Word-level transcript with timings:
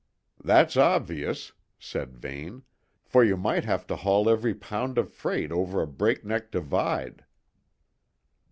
"That's 0.43 0.77
obvious," 0.77 1.51
said 1.77 2.17
Vane: 2.17 2.63
"for 3.03 3.23
you 3.23 3.37
might 3.37 3.65
have 3.65 3.85
to 3.85 3.95
haul 3.95 4.27
every 4.31 4.55
pound 4.55 4.97
of 4.97 5.13
freight 5.13 5.51
over 5.51 5.79
a 5.79 5.85
breakneck 5.85 6.49
divide." 6.49 7.23